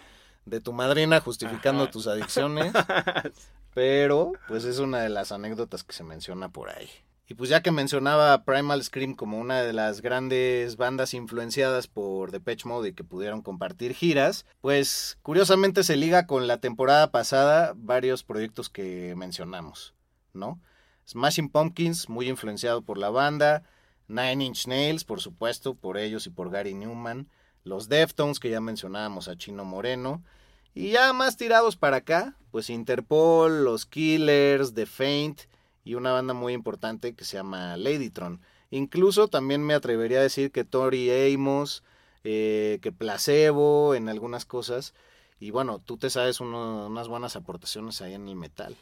[0.46, 1.92] de tu madrina justificando Ajá.
[1.92, 2.74] tus adicciones.
[3.74, 6.90] Pero, pues es una de las anécdotas que se menciona por ahí.
[7.28, 11.86] Y pues ya que mencionaba a Primal Scream como una de las grandes bandas influenciadas
[11.88, 17.12] por Depeche Mode y que pudieron compartir giras, pues curiosamente se liga con la temporada
[17.12, 19.94] pasada varios proyectos que mencionamos,
[20.34, 20.60] ¿no?
[21.10, 23.64] Smashing Pumpkins, muy influenciado por la banda,
[24.08, 27.28] Nine Inch Nails, por supuesto, por ellos y por Gary Newman,
[27.64, 30.24] los Deftones, que ya mencionábamos a Chino Moreno,
[30.76, 35.42] y ya más tirados para acá, pues Interpol, los Killers, The Faint
[35.84, 38.40] y una banda muy importante que se llama Ladytron.
[38.70, 41.84] Incluso también me atrevería a decir que Tori Amos,
[42.24, 44.94] eh, que Placebo en algunas cosas.
[45.40, 48.78] Y bueno, tú te sabes unas buenas aportaciones ahí en el metal.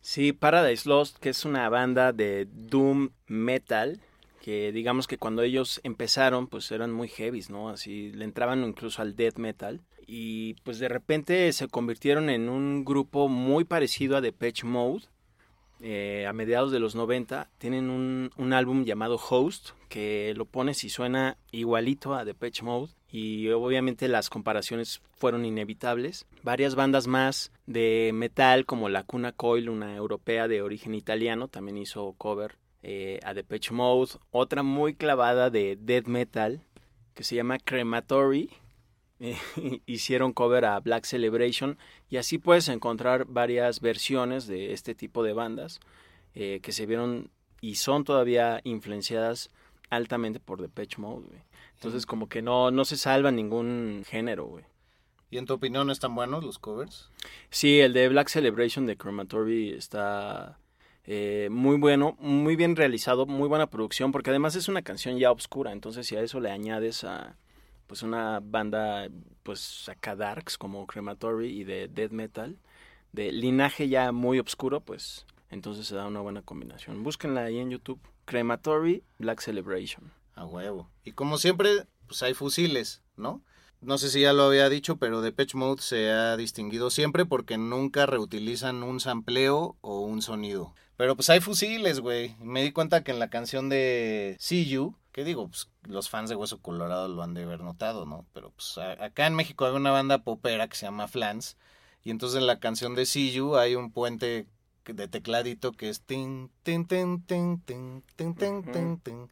[0.00, 4.00] Sí, Paradise Lost, que es una banda de doom metal,
[4.40, 7.68] que digamos que cuando ellos empezaron, pues eran muy heavies, ¿no?
[7.68, 9.80] Así le entraban incluso al death metal.
[10.06, 15.04] Y pues de repente se convirtieron en un grupo muy parecido a Depeche Mode.
[15.82, 20.84] eh, a mediados de los 90 tienen un, un álbum llamado Host, que lo pones
[20.84, 22.92] y suena igualito a Depeche Mode.
[23.12, 26.26] Y obviamente las comparaciones fueron inevitables.
[26.42, 31.76] Varias bandas más de metal, como la Cuna Coil, una europea de origen italiano, también
[31.76, 34.12] hizo cover eh, a Depeche Mode.
[34.30, 36.60] Otra muy clavada de death metal,
[37.14, 38.50] que se llama Crematory.
[39.20, 39.36] eh,
[39.86, 45.32] hicieron cover a Black Celebration y así puedes encontrar varias versiones de este tipo de
[45.32, 45.80] bandas
[46.34, 47.30] eh, que se vieron
[47.60, 49.50] y son todavía influenciadas
[49.90, 51.26] altamente por Depeche Mode.
[51.80, 54.64] Entonces como que no, no se salva ningún género, güey.
[55.30, 57.08] ¿Y en tu opinión están buenos los covers?
[57.48, 60.58] Sí, el de Black Celebration de Crematory está
[61.04, 65.32] eh, muy bueno, muy bien realizado, muy buena producción, porque además es una canción ya
[65.32, 67.38] oscura, entonces si a eso le añades a
[67.86, 69.08] pues una banda
[69.42, 72.58] pues acá darks como Crematory y de death metal,
[73.12, 77.02] de linaje ya muy oscuro, pues entonces se da una buena combinación.
[77.02, 80.19] Búsquenla ahí en YouTube, Crematory Black Celebration.
[80.40, 80.88] A huevo.
[81.04, 83.42] Y como siempre, pues hay fusiles, ¿no?
[83.82, 87.58] No sé si ya lo había dicho, pero Depeche Mode se ha distinguido siempre porque
[87.58, 90.74] nunca reutilizan un sampleo o un sonido.
[90.96, 92.36] Pero pues hay fusiles, güey.
[92.40, 96.30] Me di cuenta que en la canción de See You, que digo, pues los fans
[96.30, 98.24] de Hueso Colorado lo han de haber notado, ¿no?
[98.32, 101.58] Pero pues acá en México hay una banda popera que se llama Flans.
[102.02, 104.46] Y entonces en la canción de See You hay un puente
[104.86, 108.72] de tecladito que es tin, tin, tin, tin, tin, tin, tin, tin.
[108.72, 109.30] tin, tin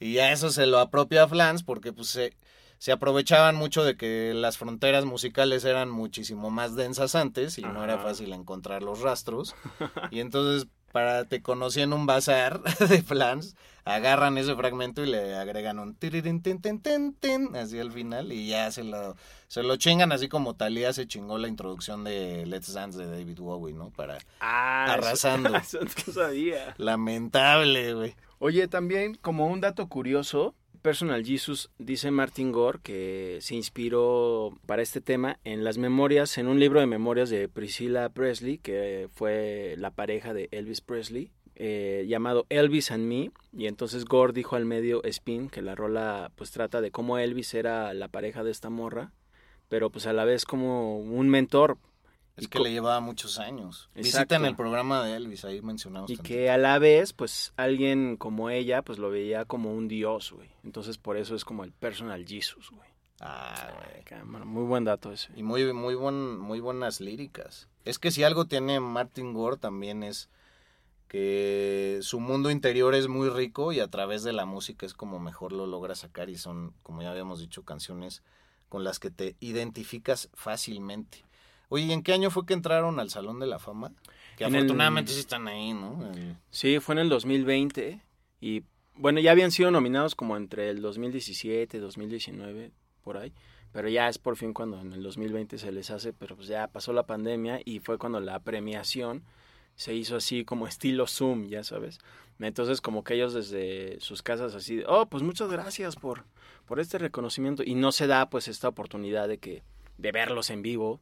[0.00, 2.34] y a eso se lo apropia Flans porque pues se,
[2.78, 7.84] se aprovechaban mucho de que las fronteras musicales eran muchísimo más densas antes y no
[7.84, 9.54] era fácil encontrar los rastros.
[10.10, 15.36] Y entonces para te conocí en un bazar de Flans, agarran ese fragmento y le
[15.36, 19.16] agregan un tirirín, tin, tin, tin, tin, así al final y ya se lo,
[19.48, 23.38] se lo chingan así como Talía se chingó la introducción de Let's Dance de David
[23.38, 23.90] Bowie, ¿no?
[23.90, 25.48] Para Ah, Arrasando.
[25.56, 26.74] Eso, eso no sabía.
[26.78, 28.14] lamentable, güey.
[28.38, 34.80] Oye, también como un dato curioso, Personal Jesus dice Martin Gore que se inspiró para
[34.80, 39.74] este tema en las memorias, en un libro de memorias de Priscilla Presley, que fue
[39.76, 43.30] la pareja de Elvis Presley, eh, llamado Elvis and Me.
[43.52, 47.52] Y entonces Gore dijo al medio Spin que la rola pues trata de cómo Elvis
[47.52, 49.12] era la pareja de esta morra,
[49.68, 51.76] pero pues a la vez como un mentor.
[52.36, 53.90] Es que le llevaba muchos años.
[53.94, 54.34] Exacto.
[54.34, 56.10] Visiten el programa de Elvis, ahí mencionamos.
[56.10, 60.32] Y que a la vez, pues, alguien como ella, pues, lo veía como un dios,
[60.32, 60.50] güey.
[60.64, 62.88] Entonces, por eso es como el personal Jesus, güey.
[63.20, 63.72] Ah,
[64.08, 64.24] güey.
[64.46, 65.30] Muy buen dato ese.
[65.36, 67.68] Y muy, muy, buen, muy buenas líricas.
[67.84, 70.30] Es que si algo tiene Martin Gore también es
[71.10, 75.18] que su mundo interior es muy rico y a través de la música es como
[75.18, 78.22] mejor lo logra sacar y son, como ya habíamos dicho, canciones
[78.68, 81.24] con las que te identificas fácilmente.
[81.70, 83.92] Oye, ¿y en qué año fue que entraron al Salón de la Fama?
[84.36, 86.12] Que En el- afortunadamente sí están ahí, ¿no?
[86.12, 88.00] El- Sí, fue en el 2020
[88.40, 88.64] y,
[88.96, 93.32] bueno, ya habían sido nominados como entre el 2017, 2019, por ahí.
[93.72, 96.66] Pero ya es por fin cuando en el 2020 se les hace, pero pues ya
[96.66, 99.22] pasó la pandemia y fue cuando la premiación
[99.76, 101.98] se hizo así como estilo Zoom, ya sabes.
[102.40, 106.24] Entonces como que ellos desde sus casas así, oh, pues muchas gracias por,
[106.66, 107.62] por este reconocimiento.
[107.64, 109.62] Y no se da pues esta oportunidad de que,
[109.98, 111.00] de verlos en vivo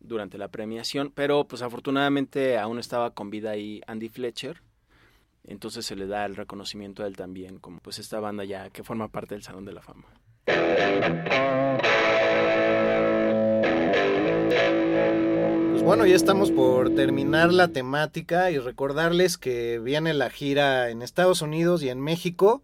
[0.00, 4.62] durante la premiación, pero pues afortunadamente aún estaba con vida ahí Andy Fletcher.
[5.44, 8.84] Entonces se le da el reconocimiento a él también, como pues esta banda ya que
[8.84, 10.08] forma parte del Salón de la Fama.
[15.70, 21.02] Pues bueno, ya estamos por terminar la temática y recordarles que viene la gira en
[21.02, 22.62] Estados Unidos y en México.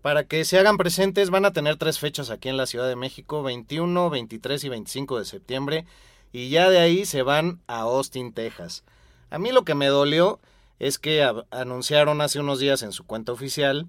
[0.00, 2.96] Para que se hagan presentes, van a tener tres fechas aquí en la Ciudad de
[2.96, 5.84] México, 21, 23 y 25 de septiembre.
[6.32, 8.84] Y ya de ahí se van a Austin, Texas.
[9.30, 10.40] A mí lo que me dolió
[10.78, 13.86] es que anunciaron hace unos días en su cuenta oficial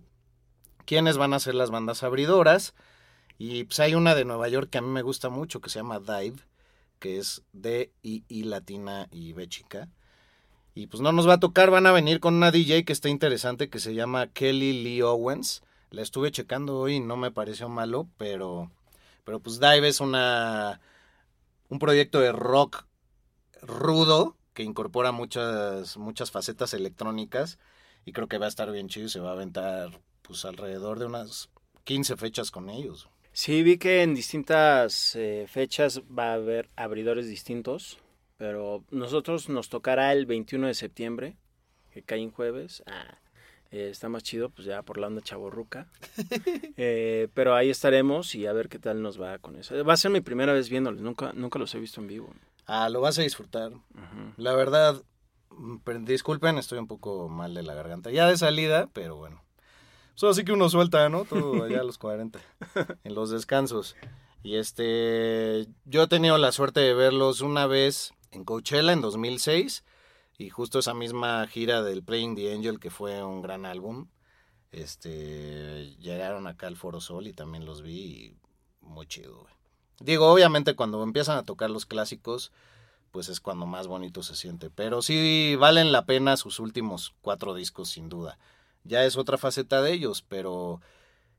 [0.86, 2.74] quiénes van a ser las bandas abridoras.
[3.38, 5.80] Y pues hay una de Nueva York que a mí me gusta mucho que se
[5.80, 6.42] llama Dive
[7.00, 9.90] que es D, I, I latina y B chica.
[10.76, 13.10] Y pues no nos va a tocar, van a venir con una DJ que está
[13.10, 15.64] interesante que se llama Kelly Lee Owens.
[15.90, 18.70] La estuve checando hoy y no me pareció malo, pero,
[19.24, 20.80] pero pues Dive es una,
[21.70, 22.86] un proyecto de rock
[23.62, 27.60] rudo que incorpora muchas, muchas facetas electrónicas
[28.06, 31.06] y creo que va a estar bien chido se va a aventar pues alrededor de
[31.06, 31.50] unas
[31.86, 33.10] 15 fechas con ellos.
[33.32, 38.00] Sí, vi que en distintas eh, fechas va a haber abridores distintos,
[38.38, 41.38] pero nosotros nos tocará el 21 de septiembre,
[41.92, 42.84] que cae en jueves.
[42.86, 43.18] Ah,
[43.72, 45.88] eh, está más chido, pues ya por la onda chaborruca.
[46.82, 49.84] Eh, pero ahí estaremos y a ver qué tal nos va con eso.
[49.84, 52.34] Va a ser mi primera vez viéndoles, nunca, nunca los he visto en vivo.
[52.68, 53.74] Ah, lo vas a disfrutar.
[54.38, 55.04] La verdad,
[55.50, 58.12] mm, disculpen, estoy un poco mal de la garganta.
[58.12, 59.44] Ya de salida, pero bueno
[60.28, 61.24] así que uno suelta, ¿no?
[61.24, 62.40] Todo allá a los 40,
[63.04, 63.96] en los descansos.
[64.44, 69.84] Y este, yo he tenido la suerte de verlos una vez en Coachella en 2006
[70.40, 74.08] y justo esa misma gira del Playing the Angel que fue un gran álbum.
[74.72, 78.38] Este, llegaron acá al Foro Sol y también los vi y
[78.82, 79.46] muy chido.
[80.00, 82.52] Digo, obviamente cuando empiezan a tocar los clásicos,
[83.12, 84.72] pues es cuando más bonito se siente.
[84.72, 88.40] Pero sí valen la pena sus últimos cuatro discos, sin duda
[88.84, 90.82] ya es otra faceta de ellos, pero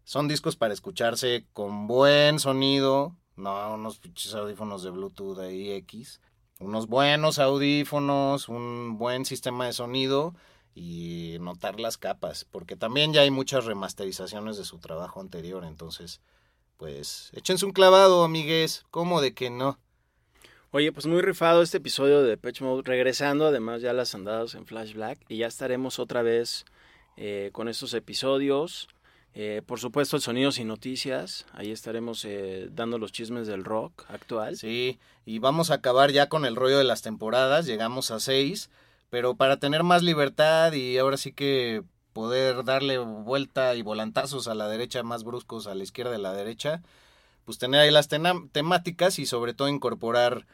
[0.05, 4.01] son discos para escucharse con buen sonido, no unos
[4.35, 6.21] audífonos de Bluetooth ahí X,
[6.61, 10.35] unos buenos audífonos, un buen sistema de sonido
[10.75, 16.21] y notar las capas, porque también ya hay muchas remasterizaciones de su trabajo anterior, entonces,
[16.77, 19.79] pues, échense un clavado, amigues, ¿cómo de que no?
[20.71, 24.67] Oye, pues muy rifado este episodio de Patch Mode, regresando además ya las andadas en
[24.67, 26.65] Flash Black, y ya estaremos otra vez
[27.17, 28.87] eh, con estos episodios.
[29.35, 31.47] Eh, por supuesto, el Sonidos y Noticias.
[31.53, 34.57] Ahí estaremos eh, dando los chismes del rock actual.
[34.57, 37.67] Sí, y vamos a acabar ya con el rollo de las temporadas.
[37.67, 38.71] Llegamos a seis,
[39.09, 44.55] pero para tener más libertad y ahora sí que poder darle vuelta y volantazos a
[44.55, 46.83] la derecha, más bruscos a la izquierda de la derecha,
[47.45, 50.47] pues tener ahí las temáticas y sobre todo incorporar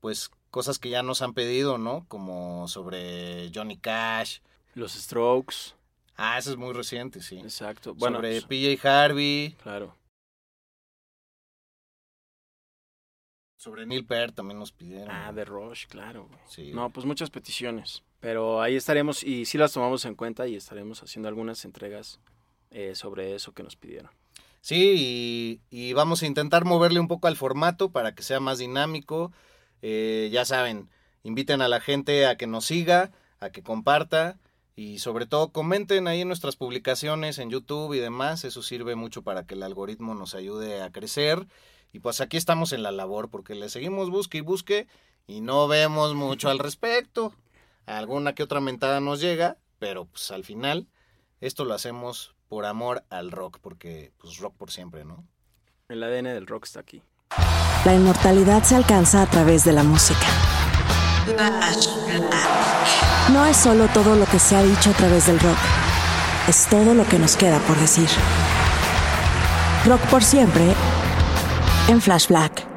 [0.00, 2.04] pues cosas que ya nos han pedido, ¿no?
[2.08, 4.40] Como sobre Johnny Cash.
[4.74, 5.74] Los Strokes.
[6.16, 7.38] Ah, eso es muy reciente, sí.
[7.38, 7.94] Exacto.
[7.94, 9.56] Bueno, Sobre pues, PJ Harvey.
[9.62, 9.96] Claro.
[13.56, 15.10] Sobre Neil Peart también nos pidieron.
[15.10, 16.28] Ah, de Rush, claro.
[16.48, 16.72] Sí.
[16.74, 18.02] No, pues muchas peticiones.
[18.20, 22.20] Pero ahí estaremos y sí las tomamos en cuenta y estaremos haciendo algunas entregas
[22.70, 24.10] eh, sobre eso que nos pidieron.
[24.60, 29.32] Sí, y, vamos a intentar moverle un poco al formato para que sea más dinámico.
[29.82, 30.88] Eh, ya saben,
[31.22, 34.38] inviten a la gente a que nos siga, a que comparta
[34.76, 39.22] y sobre todo comenten ahí en nuestras publicaciones en YouTube y demás, eso sirve mucho
[39.22, 41.46] para que el algoritmo nos ayude a crecer.
[41.92, 44.88] Y pues aquí estamos en la labor porque le seguimos busque y busque
[45.26, 47.32] y no vemos mucho al respecto.
[47.86, 50.88] Alguna que otra mentada nos llega, pero pues al final
[51.40, 55.24] esto lo hacemos por amor al rock, porque pues rock por siempre, ¿no?
[55.88, 57.02] El ADN del rock está aquí.
[57.84, 60.63] La inmortalidad se alcanza a través de la música.
[63.32, 65.56] No es solo todo lo que se ha dicho a través del rock,
[66.48, 68.08] es todo lo que nos queda por decir.
[69.86, 70.64] Rock por siempre
[71.88, 72.73] en Flash Black.